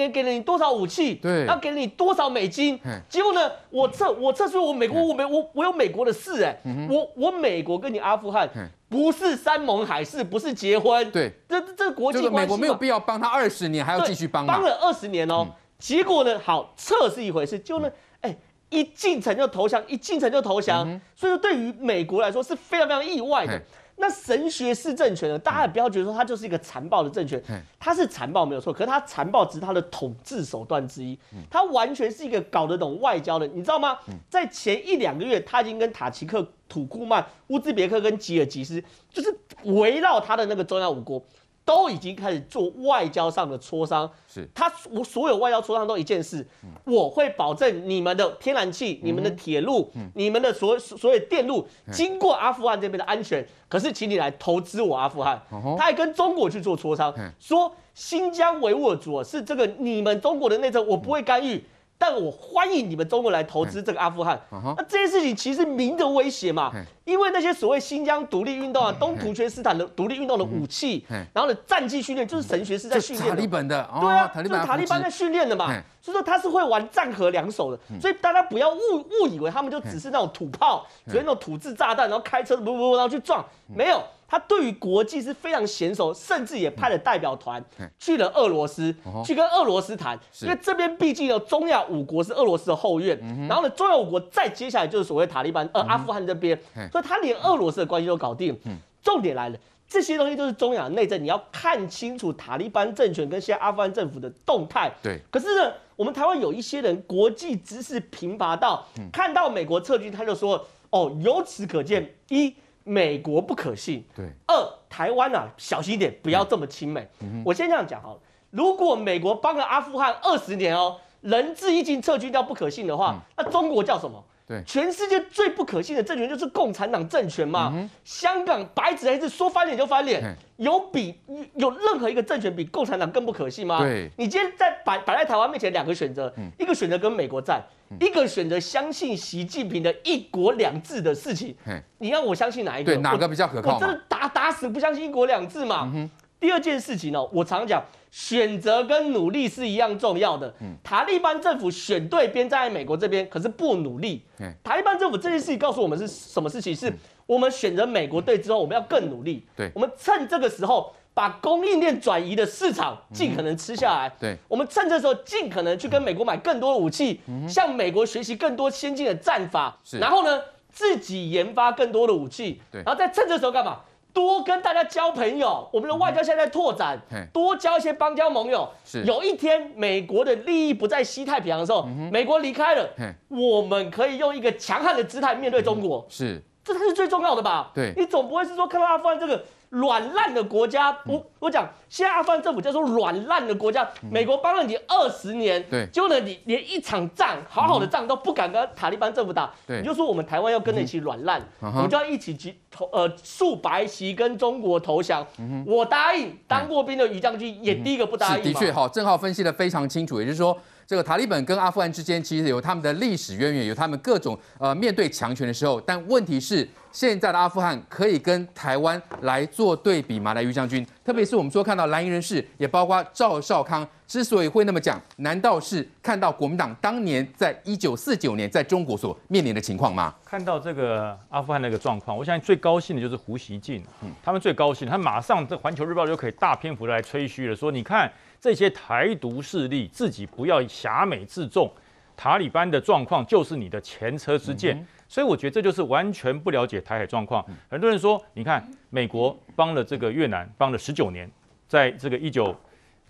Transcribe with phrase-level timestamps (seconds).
[0.00, 2.78] 年给了你多少武器，对，然后给了你多少美金，
[3.08, 6.58] 结果呢，我撤我撤出我美国，我美我我有美国的事哎，
[6.88, 8.48] 我我美国跟你阿富汗
[8.88, 15.46] 不是山盟海誓，不是结婚，对，这这国际关系，美国没有必要帮他二十年，还要继续帮，帮了二十年哦，
[15.78, 17.90] 结果呢，好撤是一回事，就呢，
[18.20, 18.36] 哎，
[18.68, 23.60] 一进城就投降，一进城就投降，所以说对于美国来说是非常非常意外的。
[24.00, 25.38] 那神学式政权呢？
[25.38, 27.40] 大家也不要觉得说它就是一个残暴的政权，
[27.78, 31.18] 它是残暴没有错，可是它残暴只是它的统治手段之一，
[31.50, 33.98] 它完全是一个搞得懂外交的，你知道吗？
[34.28, 38.82] 在前一两个月，他已经跟塔吉克、土库曼、乌兹别克跟吉尔吉斯，
[39.12, 41.22] 就是围绕他的那个中央五国。
[41.70, 44.44] 都已经开始做外交上的磋商，是。
[44.52, 46.44] 他我所有外交磋商都一件事，
[46.84, 55.40] 我会保证你们的天然气、你们的铁路、你们的所所有电路经过阿富汗这边的安全，可是请你来投资我阿富汗。
[55.78, 61.64] 他还跟中国去做磋商，说新疆维吾尔族是这个你们中国的内政，我不会干预。
[62.00, 64.40] 但我欢迎你们中国来投资这个阿富汗。
[64.50, 66.72] 那这些事情其实明着威胁嘛，
[67.04, 75.66] 因为那些所谓新疆独立运动啊，东突厥斯坦的独立运动的武器，然后呢战技训练就是神学是在训练塔利班的，对啊，就是塔利班在训练的嘛，
[76.00, 78.78] 所以说他是会玩战和两手的，所以大家不要误
[79.20, 84.02] 误以为他们就只是那种土炮，所以那种土制炸弹，然后开车不不不然后去撞，没有。
[84.30, 87.62] 他对于国际是非常娴熟，甚至也派了代表团
[87.98, 96.56] 去了俄罗斯，去跟俄罗斯谈，因为这边毕竟呢，中亚五国是俄罗斯的后院，然后呢，中亚五国再接下来就是所谓塔利班，呃，阿富汗这边，
[96.92, 98.56] 所以他连俄罗斯的关系都搞定。
[99.02, 99.58] 重点来了，
[99.88, 104.92] 这些东西都是中亚内政，你要看清楚塔利班政权跟现在阿富汗政府的动态。
[105.02, 112.54] 对，可是呢，我们台湾有一些人国际知识贫乏到，看到美国撤军，他就说，哦，由此可见一。
[112.90, 114.04] 美国不可信。
[114.16, 114.26] 对。
[114.48, 114.54] 二，
[114.88, 117.08] 台湾啊，小心一点，不要这么亲美。
[117.20, 118.20] 嗯、我先这样讲好了。
[118.50, 124.24] 如果美国帮了阿富汗二十年哦，人质已经撤军掉不可信的话，嗯、那中国叫什么？
[124.50, 124.62] 对。
[124.64, 127.70] 全世界最不可信的政权就是共产党政权嘛。
[127.72, 131.20] 嗯、香港白纸黑字说翻脸就翻脸，有比
[131.54, 133.78] 有任何一个政权比共产党更不可信吗？
[133.78, 134.10] 对。
[134.18, 137.62] 你今天在摆摆在台湾面前两个选择，嗯、一个选择跟美国战。
[137.98, 141.52] 一个选择相信习近平的一国两制的事情，
[141.98, 142.94] 你让我相信哪一个？
[142.94, 143.74] 对，哪个比较可靠？
[143.74, 145.92] 我真的打打死不相信一国两制嘛。
[146.38, 150.54] 第二件事情呢，我常讲，选择跟努力是一样重要的。
[150.82, 154.22] 塔利班政府选对边，站在美国这边，可是不努力。
[154.62, 156.74] 塔利班政府这件事情告诉我们是什么事情？
[156.74, 156.92] 是
[157.26, 159.46] 我们选择美国队之后，我们要更努力。
[159.56, 160.94] 对，我们趁这个时候。
[161.12, 164.08] 把供应链转移的市场尽可能吃下来。
[164.20, 169.76] 对，我们趁这时候尽可能去跟美国买更多的武器，向美国学习更多先进的战法。
[169.98, 172.62] 然后呢，自己研发更多的武器。
[172.70, 173.80] 对，然后再趁这时候干嘛？
[174.12, 175.68] 多跟大家交朋友。
[175.72, 177.00] 我们的外交现在在拓展，
[177.32, 178.68] 多交一些邦交盟友。
[178.84, 182.88] 是，有一天美国的利益不在西太平洋的时候，美国离开了，
[183.28, 186.06] 我们可以用一个强悍的姿态面对中国。
[186.08, 187.70] 是，这才是最重要的吧？
[187.74, 189.44] 对，你总不会是说看到阿富汗这个。
[189.70, 193.88] 软烂的国家，我我讲，现在阿富汗政府叫做软烂的国家。
[194.10, 205.24] 美国帮了你二十年，对，结果呢，你连一场仗，好好的仗都不敢跟塔利班政府打，对，你就说我们台湾要跟着一起软烂，我们就要一起去投呃竖白旗跟中国投降。
[205.64, 208.42] 我答应，当过兵的于将军也第一个不答应。
[208.42, 210.58] 的确，好，正浩分析的非常清楚，也就是说。
[210.90, 220.34] 这个塔利本跟阿富汗之间其实有他们的历史渊源，有他们各种呃面对强权的时候，但问题是现在的阿富汗可以跟台湾来做对比吗？
[220.34, 230.12] 来，于将军，特别是我们说看到蓝营人士，也包括赵少康，之所以会那么讲，难道是看到国民党当年在一九四九年在中国所面临的情况吗？
[230.24, 238.10] 看到这个阿富汗那个状况，我相信最高兴的就是胡锡进，嗯，他们最高兴，他马上这《环球日报》就可以大篇幅的来吹嘘了，说你看。
[238.40, 241.70] 这些台独势力自己不要狭美自重，
[242.16, 247.44] 塔利班的状况就是你的前车之鉴，嗯、所以我觉得这就是完全不了解台海状况。
[247.68, 251.30] 很多人说，你看美国帮了这个越南帮了十九年，
[251.68, 252.56] 在这个一九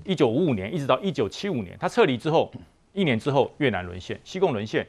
[0.05, 2.51] 一九五五年一直到一九七五年，他撤离之后
[2.93, 4.85] 一年之后越南沦陷，西贡沦陷，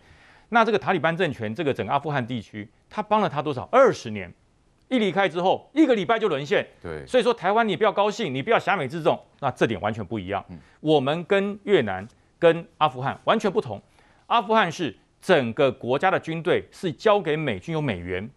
[0.50, 3.70] 那这个塔利班政权这个整个阿富汗地区，他帮了他多少？
[3.72, 4.34] 二十年。
[4.92, 6.68] 一离开之后，一个礼拜就沦陷。
[6.84, 10.44] 对，所以说台湾你不要高兴，你不要挟美自重，那这点完全不一样。
[10.50, 12.06] 嗯，我们跟越南、
[12.38, 13.82] 跟阿富汗完全不同。
[14.28, 18.30] 阿富汗是整个国家的军队是交给美军有美元，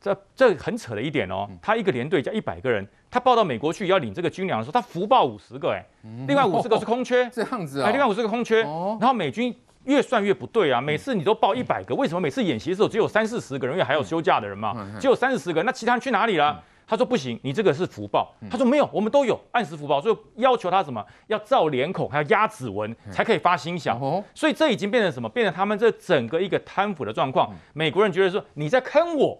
[0.00, 1.50] 这这很扯的一点哦。
[1.60, 5.84] 他一个连队加一百个人，他报到美国去要领这个军粮的时候，他福报五十个哎，
[6.28, 9.52] 另外五十个是空缺， 这样子啊，另外五十个空缺，然后美军。
[9.88, 10.80] 越算越不对啊！
[10.80, 13.74] 每次你都报一百个，为什么每次演习的时候只有三四十个人？
[13.74, 16.62] 因为还有休假的人嘛，只有三四十个，那其他人去哪里了？
[16.86, 18.34] 他说不行，你这个是福报。
[18.50, 24.22] 他说没有，我们都有按时福报，所以要求他什么要照脸孔，还要压指纹才可以发薪饗。
[24.34, 25.28] 所以这已经变成什么？
[25.28, 27.50] 变成他们这整个一个贪腐的状况。
[27.72, 29.38] 美国人觉得说你在坑我。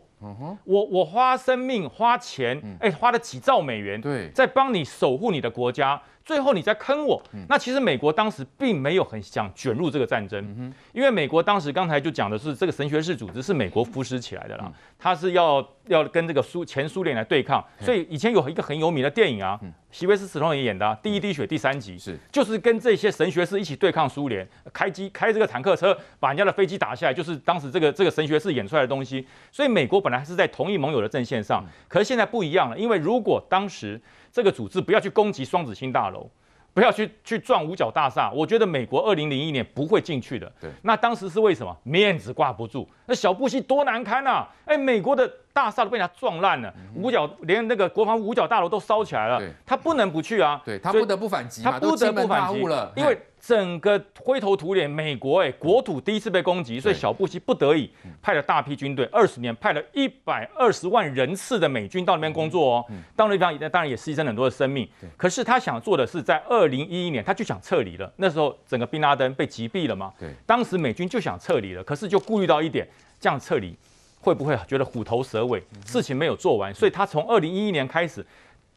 [0.64, 6.00] 我我花生命花钱，哎，花了几兆美元，对，在帮你守护你的国家。
[6.28, 19.58] 最后你在坑我，那其实美国当时并没有很想卷入这个战争，因为美国当时刚才就讲的是这个神学士组织是美国扶持起来的啦，他是要要跟这个苏前苏联来对抗，所以以前有一个很有名的电影啊，
[19.90, 22.18] 席维斯史通也演的《第一滴血》第三集，是。
[22.30, 33.98] 就是跟这些神学士一起对抗苏联，开机开这个坦克车把人家的飞机打下来，就是当时这个这个神学士演出来的东西，所以美国本来是在同一盟友的阵线上，可是现在不一样了，因为如果当时。
[34.32, 36.28] 这个组织不要去攻击双子星大楼，
[36.74, 38.30] 不要去去撞五角大厦。
[38.30, 40.50] 我觉得美国二零零一年不会进去的。
[40.60, 41.76] 对，那当时是为什么？
[41.82, 42.88] 面子挂不住。
[43.06, 44.48] 那小布希多难堪啊！
[44.64, 49.42] 哎，美国的大厦都被他撞烂了，五角连那个国防五角大楼都烧起来了。
[49.66, 50.60] 他不能不去啊。
[50.64, 53.18] 对，他不得不反击，他不得不反击了，因为。
[53.40, 57.88] 整个灰头土脸，美国哎，国土第一次被攻击，所以小布希不得已
[58.20, 62.84] 派了大批军队，二十年派了一百二十万人次的美军到那边工作哦。
[63.16, 64.88] 到那地方当然也牺牲很多的生命。
[65.16, 68.12] 可是他想做的是，在二零一一年他就想撤离了。
[68.16, 70.12] 那时候整个宾拉登被击毙了嘛。
[70.18, 72.86] 对，当时美军就想撤离了，可是就顾虑到一点，
[73.20, 73.76] 这样撤离
[74.20, 78.24] 会不会觉得虎头蛇尾，事情没有做完，所以他从二零一一年开始。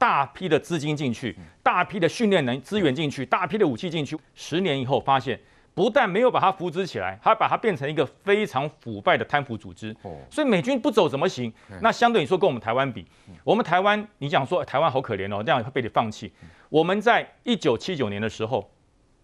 [0.01, 4.18] 大批的资金进去，大批的训练能资源进去，大批的武器进去。
[4.33, 5.39] 十年以后发现，
[5.75, 9.95] 不但没有把它扶植起来，还把它变成一个非常腐败的贪腐组织。
[10.27, 11.53] 所以美军不走怎么行？
[11.81, 13.06] 那相对你说跟我们台湾比，
[13.44, 16.33] 我们台湾你讲说台湾好可怜哦，这样会被你放弃。
[16.69, 18.71] 我们在一九七九年的时候，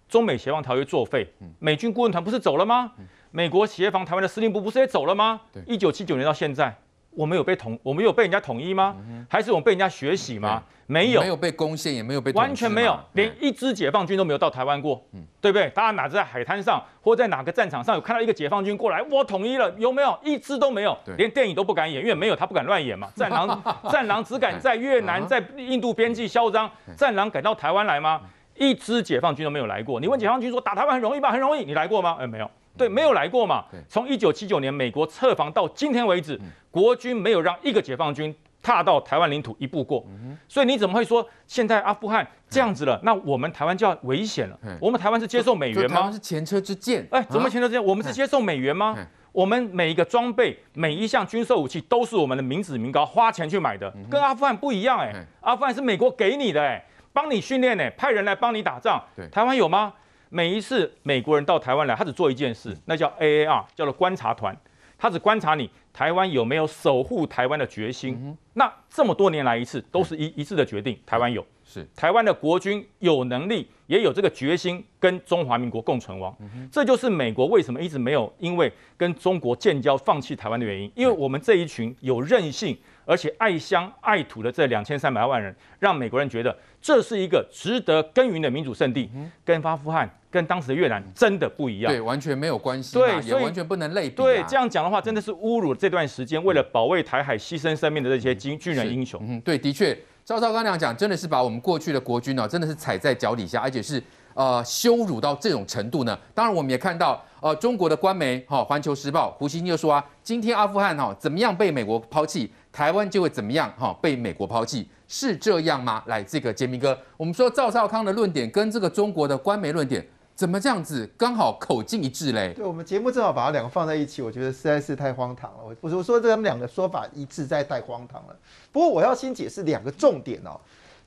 [0.08, 1.28] 中美协防条约作废，
[1.58, 2.92] 美军顾问团不是走了吗？
[3.32, 5.42] 美国协防台湾的司令部不是也走了吗？
[5.66, 6.78] 一九七九年到现在。
[7.18, 8.96] 我们有被统，我们有被人家统一吗？
[9.28, 10.62] 还是我们被人家学习吗？
[10.86, 15.04] 没有，没有被攻陷，也没有被完全没有，连一支解放军都没有到台湾过，
[15.42, 15.68] 对不对？
[15.72, 20.18] 大家哪知在海滩上或在哪个战场上有看到一个解放军过来，我统一了，有没有？
[20.24, 23.10] 一支都没有，连电影都不敢演，因为没有他不敢乱演嘛。
[23.18, 28.22] 战狼，战狼只敢在越南、在印度边境嚣张，战狼敢到台湾来吗？
[28.56, 30.00] 一支解放军都没有来过。
[30.00, 31.32] 你问解放军说打台湾很容易吗？
[31.32, 32.18] 很容易，你来过吗？
[32.20, 32.50] 哎，没有。
[32.78, 33.66] 对，没有来过嘛。
[33.90, 36.40] 从一九七九年美国撤防到今天为止，
[36.70, 40.06] 国军没有让一个解放军踏到台湾领土一步过。
[40.48, 43.00] 所以你怎么会说现在阿富汗这样子了？
[43.04, 44.60] 那我们台湾就要危险了？
[44.80, 46.12] 我们台湾是接受美元吗？
[46.12, 47.08] 是前车之鉴。
[47.12, 47.84] 哎，怎么前车之鉴？
[47.84, 48.96] 我们是接受美元吗？
[49.32, 55.14] 我们每一个装备、每一项军售武器都是我们的民脂民膏花钱去买的，跟阿富汗不一样哎。
[55.42, 56.84] 阿富汗是美国给你的哎，
[57.14, 59.00] 帮你训练哎，派人来帮你打仗。
[59.32, 59.94] 台湾有吗？
[60.30, 64.56] 每一次美国人到台湾来，他只做一件事，那叫 AAR，叫做观察团，
[64.98, 68.18] 他只观察你台湾有没有守护台湾的决心。
[68.22, 71.88] 嗯、那这么多年来一次都是一一致的决定，台湾有，是。
[71.96, 76.36] 台湾的国军有能力，也有这个决心跟中华民国共存亡。
[76.40, 82.78] 嗯、这就是美国为什么一直没有因为跟中国建交放弃台湾的原因，因为我们这一群有韧性
[83.08, 86.56] 而且爱乡爱土的这两千三百万人，让美国人觉得。
[86.80, 89.10] 这是一个值得耕耘的民主圣地，
[89.44, 94.16] 跟阿富汗、跟当时的越南真的不一样，对，完全没有关系，对，也完全不能类比。
[94.16, 99.20] 对，这样讲的话，真的是侮辱这段时间为了保卫台海牺牲生命的这些军军人英雄。
[99.28, 104.02] 嗯，对，的确，赵少刚那样讲，真的是把我们过去的国军呢，真的是踩在脚底下，而且是
[104.34, 106.18] 呃羞辱到这种程度呢。
[106.34, 114.88] 当然，我们也看到呃中国的官媒哈《环球时报》胡锡进就说啊，今天阿富汗哈怎么样被美国抛弃，台湾就会怎么样哈被美国抛弃。
[115.08, 116.04] 是这样吗？
[116.06, 120.06] 来，这个杰明哥，我们说赵少康的论点跟这个中国的官媒论点
[120.36, 122.54] 怎么这样子刚好口径一致嘞？
[122.54, 125.58] 对，我们节目正好把它两个放在一起，我觉得实在是太荒唐了。
[125.64, 128.36] 我我说这他们两个说法一致，在太荒唐了。
[128.72, 130.60] 不过我要先解释两个重点哦。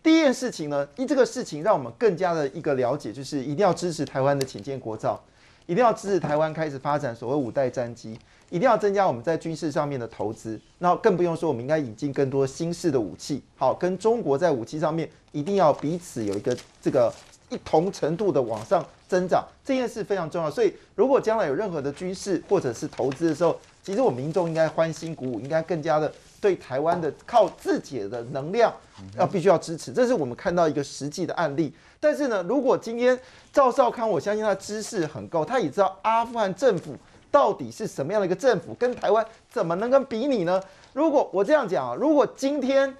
[0.02, 5.22] 第一件事情呢，一这个事情让我们更加的一个了解，就是一定要支持台湾的潜舰国造，
[5.70, 8.18] 一定要支持台湾开始发展所谓五代战机。
[8.48, 13.40] 一定要增加我们在军事上面的投资，那更不用说我们应该引进更多新式的武器。
[13.56, 17.14] 好，跟中国在武器上面一定要彼此有一个这个
[17.48, 20.50] 一同程度的往上增长，这件事非常重要。
[20.50, 28.72] 所以，如果将来有任何的军事或者是投资的时候，其实我们民众应该欢欣鼓舞，应该更加的对台湾的靠自己的能量
[29.18, 29.92] 要必须要支持。
[29.92, 31.72] 这是我们看到一个实际的案例。
[32.00, 33.18] 但是呢，如果今天
[33.52, 36.96] 赵少康，我相信他知识很够，他也知道阿富汗政府。
[37.32, 38.74] 到底是什么样的一个政府？
[38.74, 40.60] 跟台湾怎么能跟比拟呢？
[40.92, 42.92] 如果我这样讲啊，如果今天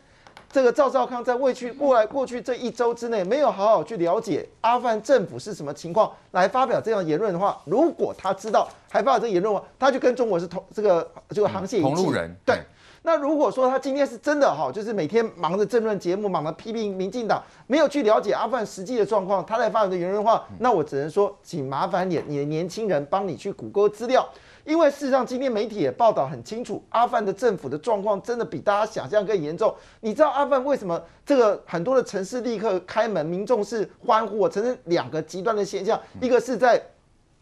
[0.53, 11.83] 这个赵少康在过去过来过去这一周之内没有好好去了解阿富汗政府是什么情况，来发表这样言论的话，如果他知道还发表这个言论的话，他就跟中国是同这个这个航线。
[11.83, 12.33] 同路人。
[12.47, 12.61] 对。
[13.03, 24.29] 那如果说他今天是真的哈，就是每天忙着政论节目，忙着批评民进党，没有去了解阿富汗实际的状况，他在发表的言论的话，那我只能说，请麻烦你你的年轻人帮你去谷歌资料。
[24.65, 29.75] 因为事实上，今天媒体也报道很清楚，阿富汗的政府的状况真的比大家想象更严重。
[30.01, 34.37] 你知道阿富汗为什么这个很多的城市立刻开门，民众是欢呼？
[34.39, 36.81] 我承认两个极端的现象，一个是在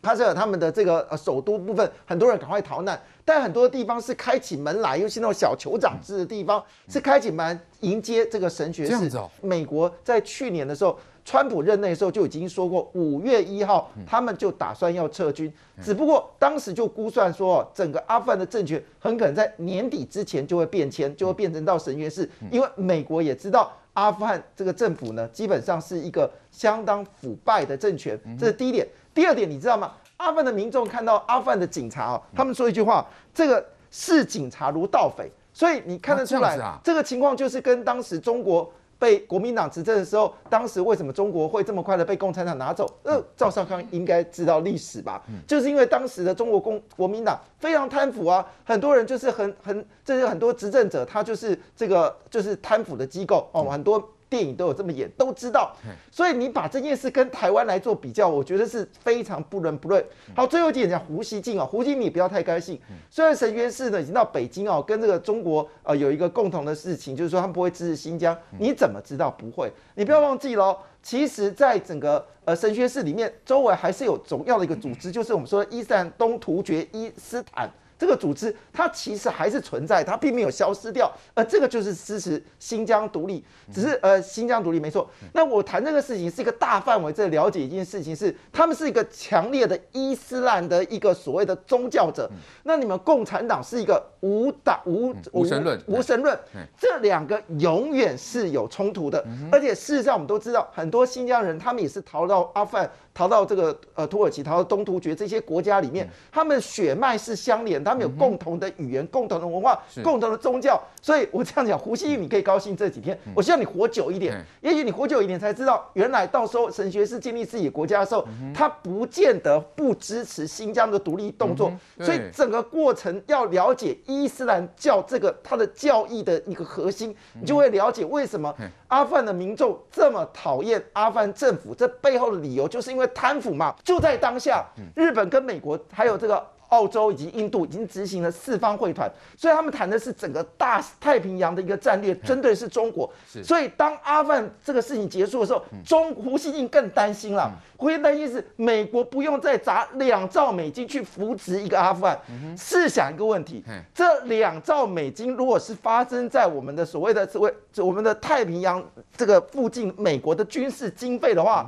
[0.03, 9.11] 喀什尔他们的这个呃首都部分，很多人赶快逃难，但很多地方是开起门来，尤其那种小酋长制的地方，是开起门迎接这个神学士。
[9.43, 10.99] 美国在去年的时候。
[11.25, 15.53] 川普任内的时候就已经说过，五月一号他们就打算要撤军，
[15.83, 28.89] 只不过当时就估算说，整个阿富汗的政权很可能在年底之前就会变迁，就会变成到神学士，因为美国也知道阿富汗这个政府呢，基本上是一个相当腐败的政权，这是第一点。
[29.19, 29.91] 第二点，你知道吗？
[30.19, 38.73] 阿富汗的民众看到阿富汗的警察哦，他们说一句话，这个视警察如盗匪，所以你看得出来，这个情况就是跟当时中国。
[39.01, 42.85] 被国民党执政的时候，当时为什么中国会这么快的被共产党拿走？
[43.05, 45.23] 呃，赵少康应该知道历史吧？
[45.47, 54.05] 就是因为当时的中国共国民党非常贪腐啊，很多人就是很很，这是很多执政者，他就是这个就是贪腐的机构哦，很多。
[54.29, 55.75] 电影都有这么演，都知道，
[56.11, 60.05] 所以你把这件事跟台湾来做比较，我觉得是非常不伦不类。
[60.37, 62.79] 好，最后一点讲胡锡进啊，胡锡你不要太高兴。
[63.09, 68.37] 虽然神学士呢已经到北京哦，跟这个中国呃有一个共同的事情，就是说他们不会支持新疆。
[68.59, 69.73] 你怎么知道不会？
[69.95, 77.71] 你不要忘记喽，其实在整个呃神学室里面，周围还是有重要的一个组织，就是我们说的伊斯兰东突厥伊斯坦。
[77.99, 85.11] 这个组织它其实还是存在，它并没有消失掉，而这个就是支持新疆独立，只是呃新疆独立没错。
[85.35, 92.31] 那我谈这个事情是一个大范围在了解一件事情是，他们是一个强烈的伊斯兰的一个所谓的宗教者，
[92.63, 96.39] 那你们共产党是一个无党无无神论无神论，
[96.79, 102.89] 这两个永远是有冲突的，而且事实上我们都知道，很多新疆人他们也是逃到阿富汗。
[103.19, 110.81] 逃到这个呃土耳其，逃到东突厥这些国家里面，他们血脉是相连，他们有共同的语言、共同的文化、共同的宗教。
[111.03, 113.19] 所以我这样讲，胡锡进你可以高兴这几天。
[113.35, 121.73] 我希望你活久一点，也许你活久一点才知道，原来到时候神学是建立自己的国家的时候，他不见得不支持新疆的独立动作。
[121.99, 128.55] 所以整个过程要了解伊斯兰教这个它的教义的一个核心，你就会了解为什么
[128.87, 131.75] 阿富汗的民众这么讨厌阿富汗政府。
[131.75, 133.08] 这背后的理由就是因为。
[133.09, 143.11] 贪腐嘛，就在当下，日本跟美国还有这个澳洲以及印度已经执行了四方会谈，所以他们谈的是整个大太平洋的一个战略，针对的是中国。
[143.43, 147.51] 所以当阿富汗这个事情结束的时候，中胡锡进更担心了。
[147.79, 152.21] 胡锡进担心是美国不用再砸两兆美金去扶植一个阿富汗。
[152.55, 158.85] 试想一个问题，这两兆美金如果是发生在我们的所谓的所谓我们的太平洋
[159.17, 161.67] 这个附近，美国的军事经费的话。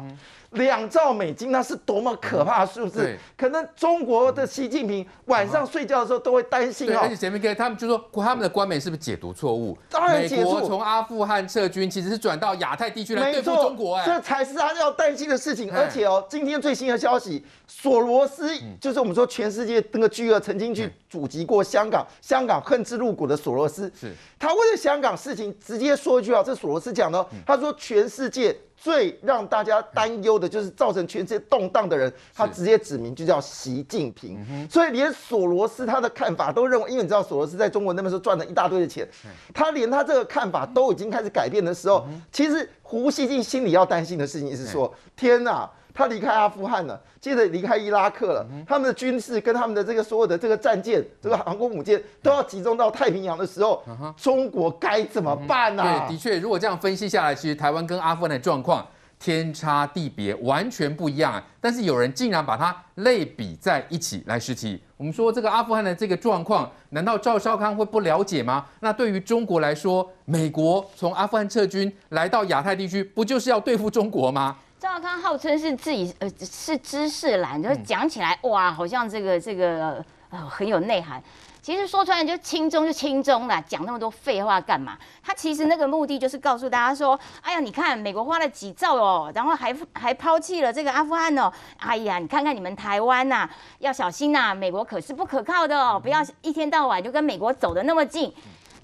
[0.50, 3.16] 两兆美金，那是多么可怕的数字！
[3.37, 7.00] 可能中国的习近平晚上睡觉的时候都会担心哦。
[7.02, 9.78] 而且前面跟他们就说，他们的官媒是不是解读错误？
[9.88, 13.95] 当然美国从阿富汗撤军，其实是转到亚太地区来对付中国。
[13.95, 15.73] 哎，这才是他要担心的事情。
[15.73, 28.57] 而且哦，今天最新的消息，索罗斯就是我们说全世界那个巨鳄，曾经去阻击过香港，香港恨之入骨的索罗斯，是他为了香港事情直接说一句啊，这索罗斯讲的，他说全世界。
[28.83, 34.67] 最让大家担忧的就是造成全世界动荡的人，他直接指名就叫习近平。
[34.71, 39.07] 所以连索罗斯他的看法都认为，因为你知道索罗斯在中国那边时候赚了一大堆的钱，
[39.53, 45.71] 他连他这个看法都已经开始改变的时候，其实胡锡进心里要担心的事情是说：天哪！
[46.00, 48.47] 他离开阿富汗了，接着离开伊拉克了。
[48.66, 53.83] 他们的军事跟他们的这个所有的这个战舰、这个航空母舰都要集中到太平洋的时候，
[54.16, 55.83] 中国该怎么办呢？
[55.83, 58.87] 对，的确，如果这样分析下来，其实台湾跟阿富汗的状况
[59.19, 61.42] 天差地别，完全不一样。
[61.61, 64.83] 但是有人竟然把它类比在一起来实体。
[64.97, 68.64] 我们说这个阿富汗的这个状况，难道赵少康会不了解吗？
[68.80, 74.57] 那对于中国来说，美国从阿富汗撤军来到亚太地区，不就是要对付中国吗？
[74.81, 81.23] 赵少康号称是自己呃是知识蓝，就是讲起来哇，好像这个这个呃很有内涵。
[81.61, 84.97] 其实说出来就轻中就轻中啦，讲那么多废话干嘛？
[85.23, 91.53] 他其实那个目的就是告诉大家说，哎呀，你看美国花了几兆哦，然后还还抛弃了这个阿富汗哦。
[91.77, 93.47] 哎呀，你看看你们台湾呐，
[93.81, 98.33] 要小心呐，美国可是不可靠的哦，不要一天到晚就跟美国走得那么近。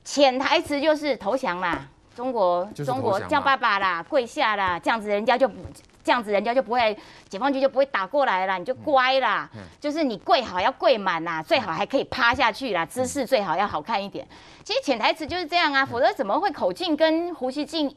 [0.05, 1.89] 潜台词就是投降啦。
[2.17, 5.55] 中国中国叫爸爸啦，跪下啦，这样子人家就不
[6.03, 6.97] 这样子人家就不会，
[7.29, 9.49] 解放军就不会打过来啦，你就乖啦。
[9.55, 14.27] 嗯、就是你跪好要跪满啦，最好还可以趴下去啦，姿势最好要好看一点。
[14.65, 17.95] 其实潜台词就是这样啊，否则怎么会口径跟胡锡进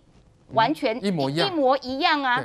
[0.53, 1.47] 完全一模一样？
[1.47, 2.43] 一模一样啊。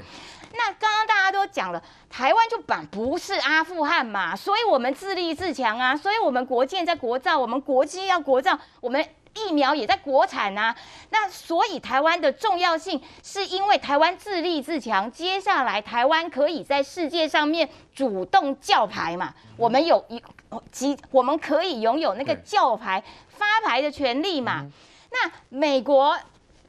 [0.56, 9.04] 那刚刚大家都讲了，台湾就本不是阿富汗嘛，所以我们自立自强啊，所以我们国建在国造，我们国机要国造，我们
[9.34, 10.74] 疫苗也在国产啊。
[11.10, 20.22] 那所以台湾的重要性，是因为台湾自立自强，接下来台湾可以在世界上面主动叫牌嘛，我们有一
[20.70, 24.66] 即我们可以拥有那个叫牌发牌的权利嘛。
[25.10, 26.18] 那美国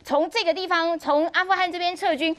[0.04, 2.36] 从这个地方，从阿富汗这边撤军。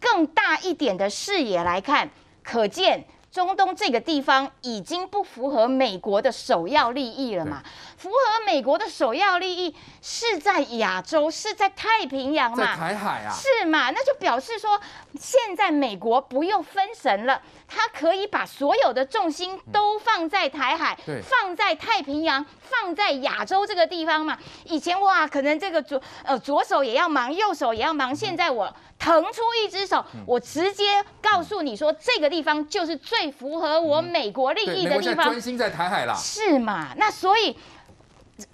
[0.00, 2.08] 更大一点的视野来看，
[2.44, 3.04] 可见
[3.38, 7.62] 中东这个地方已经不符合美国的首要利益了嘛？
[7.96, 12.56] 符合美国的首要利益是在亚洲，是在太平洋嘛？
[12.56, 13.32] 在台海啊？
[13.32, 13.90] 是嘛？
[13.90, 14.80] 那就表示说，
[15.20, 24.36] 现在美国不用分神了，他可以把所有的重心都放在台海，嗯、放在太平洋，放在亚洲这个地方嘛？
[24.64, 28.74] 以前哇，可能这个左呃左手也要忙，右手也要忙，现在我。
[28.98, 30.84] 腾出一只手，我直接
[31.22, 35.26] 告诉你说，这个地方就是最符合我美国利益的地方。
[35.26, 36.92] 专心在台海啦，是嘛？
[36.96, 37.56] 那所以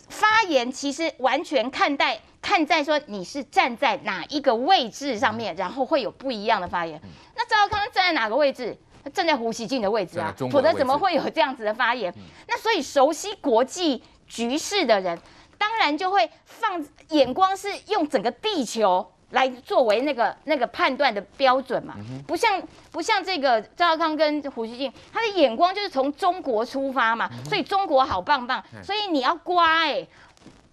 [0.08, 7.00] 发言其实完全看待看在说你是站在哪一个位置上面，然后会有不一样的发言。
[7.34, 8.76] 那赵少康站在哪个位置？
[9.02, 12.14] 他站在胡锡进的位置啊，否则怎么会有这样子的发言？
[12.48, 15.18] 那所以熟悉国际局势的人，
[15.58, 19.10] 当然就会放眼光是用整个地球。
[19.34, 21.94] 来作为那个那个判断的标准嘛，
[22.26, 22.60] 不像
[22.90, 30.06] 不像这个赵少康跟胡锡进，他的眼光就是从中国出发嘛，所以中国好棒棒，所以你要乖，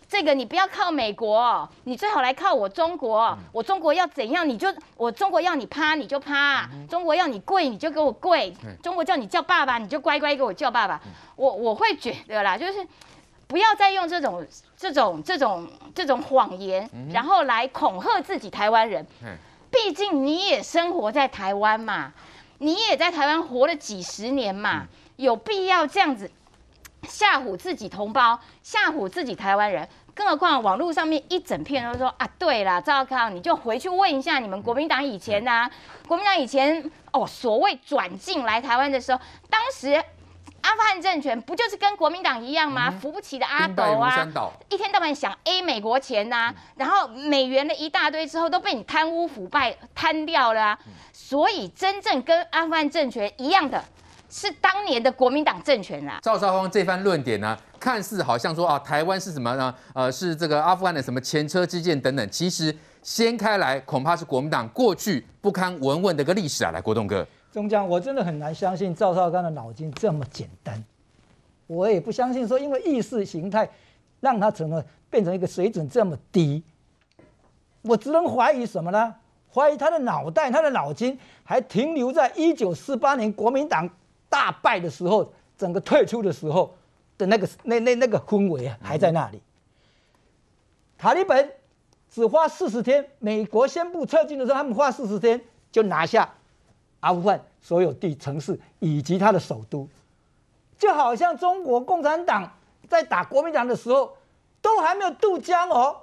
[0.07, 11.01] 这个你不要靠美国，你最好来靠我中国，我中国要怎样你就我中国要你趴你就趴，中国要你跪你就给我跪，中国叫你叫爸爸你就乖乖给我叫爸爸，
[11.35, 12.87] 我我会觉得啦，就是。
[13.47, 14.47] 不要再用这种
[14.81, 19.05] 这种这种这种谎言，然后来恐吓自己台湾人。
[19.69, 22.11] 毕竟你也生活在台湾嘛，
[22.57, 26.29] 你也在台湾活了几十年嘛，有必要这样子
[27.07, 29.87] 吓唬自己同胞，吓唬自己台湾人？
[30.15, 35.71] 更何况网络上面一整片都说啊，对了，赵康，你就回去问一下你们国民党以前呐、啊，
[36.07, 40.03] 国民党以前哦，所谓转进来台湾的时候，当时。
[40.61, 42.91] 阿富汗政权不就是跟国民党一样吗？
[42.91, 44.27] 扶不起的阿斗啊，
[44.69, 50.79] 一天到晚想 A 美国钱呐、啊，然后美元的一大堆之后都被你贪污腐败贪掉了、啊，
[51.11, 53.83] 所以真正跟阿富汗政权一样的
[54.29, 56.19] 是当年的国民党政权啊。
[56.21, 59.73] 赵少康这番论点呢，看似好像说啊，台湾是什么呢？
[59.93, 66.71] 呃，是这个阿富汗的什么前车之鉴等等，其实掀开来恐怕是国民党过去不堪闻问的一个历史啊。
[66.71, 67.27] 来，国栋哥。
[67.51, 70.81] 中将，我真的很难相信赵少康的脑筋这么简单，
[71.67, 73.69] 我也不相信说，因为意识形态
[74.21, 76.63] 让他成了变成一个水准这么低，
[77.81, 79.15] 我只能怀疑什么呢？
[79.53, 83.89] 怀疑他的脑袋、他的脑筋还停留在一九四八年国民党
[84.29, 86.73] 大败的时候，整个退出的时候
[87.17, 89.41] 的那个那那那个氛围啊，还在那里。
[90.97, 91.49] 塔利班
[92.09, 96.33] 只花四十天，美国宣布撤军的时候，他们花四十天就拿下。
[97.01, 99.87] 阿富汗所有地城市以及它的首都，
[100.77, 102.51] 就好像中国共产党
[102.87, 104.17] 在打国民党的时候，
[104.61, 105.97] 都还没有渡江哦。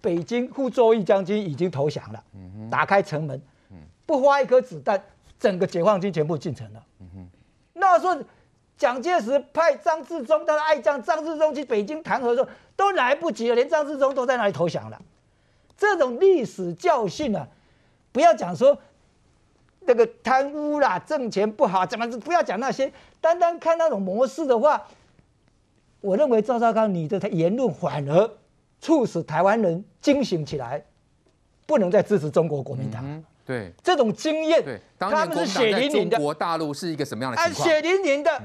[0.00, 2.22] 北京傅作义将军已经投降了，
[2.70, 3.40] 打开城门，
[4.04, 5.02] 不花一颗子弹，
[5.38, 6.82] 整个解放军全部进城了。
[7.72, 8.16] 那时候
[8.76, 15.00] 蒋介石派张治中，他的爱将张治中去北京谈和的时候，都来不及了，连张治中都在那里投降了。
[15.78, 17.48] 这种历史教训啊，
[18.12, 18.76] 不要讲说。
[19.86, 22.92] 那个贪污啦，挣钱不好，怎么不要讲那些？
[23.20, 24.82] 单单看那种模式的话，
[26.00, 28.30] 我认为赵少康你的言论反而
[28.80, 30.84] 促使台湾人惊醒起来，
[31.66, 33.02] 不能再支持中国国民党。
[33.04, 36.16] 嗯、对，这种经验，对，他们是血淋淋的。
[36.16, 37.68] 中国大陆是一个什么样的情况？
[37.68, 38.42] 血淋淋的。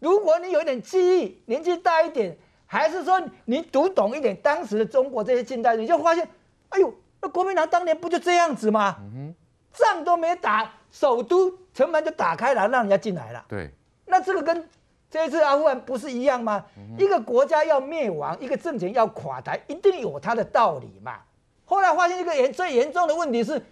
[0.00, 2.36] 如果你有点记忆，年纪大一点，
[2.66, 6.28] 还是说你读懂一点当时的中国这些近代，你就发现，
[6.68, 8.96] 哎呦，那国民党当年不就这样子吗？
[9.00, 9.34] 嗯
[9.72, 13.44] 仗都没打，首都城门就打开了，让人家进来了。
[13.48, 13.70] 对，
[14.06, 14.68] 那这个跟
[15.10, 16.64] 这一次阿富汗不是一样吗？
[16.76, 21.20] 嗯、一个国家要灭亡，一个政权要垮台，一定有它的道理嘛。
[21.64, 23.62] 后来发现一个严最严重的问题是，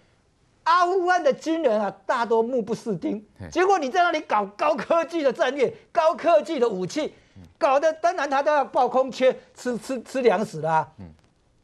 [0.63, 3.23] 阿富汗的军人啊，大多目不识丁。
[3.51, 7.13] 结果你在那里搞高科技的战略、高科技的武器，
[7.57, 10.91] 搞得当然他都要爆空缺，吃吃吃粮食啦、啊。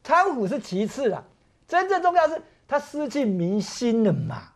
[0.03, 1.23] 贪腐是其次啊，
[1.67, 2.41] 真正重要是。
[2.73, 4.49] 他失去民心了嘛？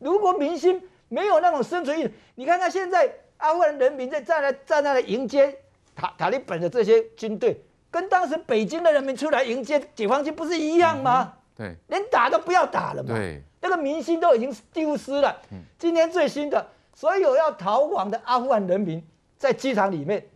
[0.00, 5.56] 如果民心没有那种生存意识，你看他现在阿富汗人民在站在站在那迎接
[5.94, 11.34] 塔塔利本的这些军队，跟当时北京的人民出来迎接解放军不是一样吗？
[11.56, 13.14] 对，连打都不要打了嘛。
[13.14, 15.40] 对，那个民心都已经丢失了。
[15.78, 19.00] 今天最新的，所有要逃亡的阿富汗人民
[19.38, 20.26] 在机场里面，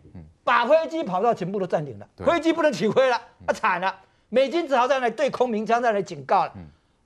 [0.45, 3.93] 把飞机跑道全部都占领了，飞机不能起飞了，啊惨了！
[4.31, 6.53] 美军只好在那对空鸣枪在那警告了，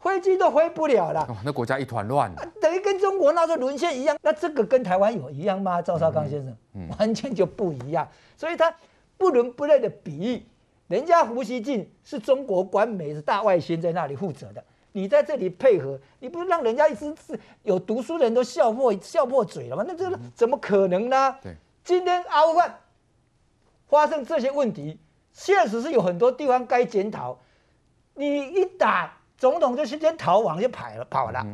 [0.01, 1.27] 飞机都飞不了了。
[1.29, 4.17] 哦，那国家一团乱，等于跟中国那时候沦陷一样。
[4.23, 5.83] 那这个跟台湾有一样吗？
[5.83, 6.57] 赵少康先生，
[6.99, 8.07] 完全就不一样。
[8.37, 8.73] 所以他
[9.17, 10.43] 不伦不类的比喻，
[10.87, 19.85] 人家胡锡进是中国官媒是大外宣在那里负责的，你在这里配合，你不是让人家一直是有读书人都笑破笑破嘴了吗？
[19.87, 21.37] 那这怎么可能呢？
[21.43, 22.79] 对，今天阿富汗
[23.89, 24.99] 发生这些问题。
[25.41, 27.39] 确实是有很多地方该检讨，
[28.15, 31.47] 你一打总统就先先逃亡就跑了跑了，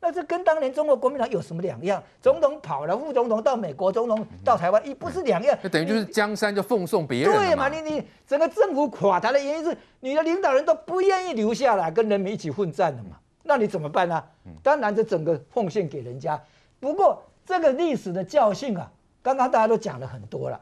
[0.00, 2.00] 那这跟当年中国国民党有什么两样？
[2.22, 5.58] 总统跑了，副总统到美国，总统到台湾，一不是两样？
[5.60, 7.34] 那等于就是江山就奉送别人。
[7.34, 7.68] 对嘛？
[7.68, 13.16] 你你整个政府垮台的原因是你的领导人都不愿意留下来跟人民一起混战了嘛？
[13.42, 14.22] 那你怎么办呢？
[14.62, 16.40] 当然，这整个奉献给人家。
[16.78, 18.88] 不过这个历史的教训啊，
[19.20, 20.60] 刚刚大家都讲了很多了。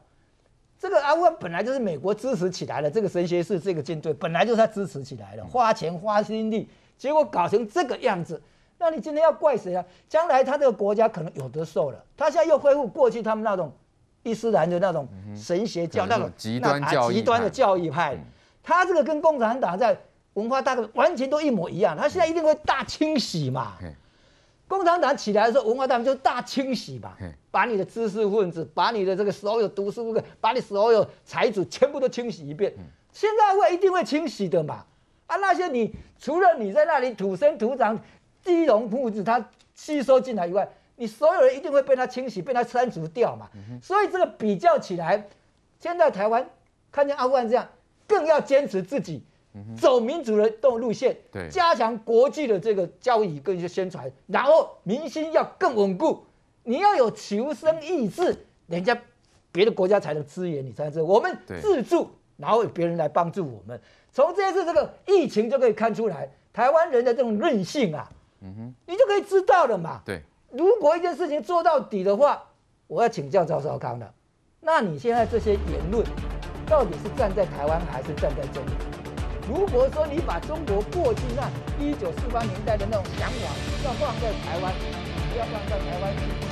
[0.79, 8.41] 这个阿富汗本来就是美国支持起来的，这个神学士这个舰队本来就是他支持起来的，花钱花心力，结果搞成这个样子，
[8.79, 9.85] 那你今天要怪谁啊？
[10.09, 13.73] 将来他这个国家可能有的受了，他现在又恢复过去他们那种
[14.23, 18.17] 伊斯兰的那种神学教、嗯、那种极端极端的教义派，
[18.63, 19.99] 他这个跟共产党在
[20.35, 23.77] 文化大革命完全都一模一样，他现在一定会大清洗嘛。
[24.69, 27.17] 共产党起来的时候，文化大革命就是大清洗嘛，
[27.51, 32.75] 把你的知识分子，把你的这个所有读书的，把你所有才子全部都清洗一遍。
[33.13, 34.85] 现在会一定会清洗的嘛？
[35.27, 37.99] 啊，那些你除了你在那里土生土长、
[38.43, 43.49] 地龙铺子，他吸收进来以外，你所有人一定会被他清洗，被他删除掉嘛。
[43.83, 45.29] 所以这个比较起来，
[45.79, 46.49] 现在台湾
[46.91, 47.69] 看见阿富汗这样，
[48.07, 49.23] 更要坚持自己。
[49.77, 56.25] 走民主的动路线，对，加强国际的这个教育跟一些宣传，然后民心要更稳固。
[56.65, 59.01] 你要有求生意志，人家
[59.53, 61.03] 别的国家才能支援你才这。
[61.05, 63.81] 我们自助，然后有别人来帮助我们。
[64.13, 70.03] 从这次这个疫情就可以看出来，台湾人的这种韧性啊，嗯哼，你就可以知道了嘛。
[70.05, 72.43] 对，如果一件事情做到底的话，
[72.89, 74.13] 我要请教赵少康了。
[74.61, 76.05] 那你现在这些言论，
[76.67, 79.06] 到底是站在台湾还是站在中国？
[79.49, 83.55] 如果说你把中国过去那一九四八年代的那种想法
[83.85, 84.75] 要放在台湾，
[85.39, 86.46] 要放在台湾。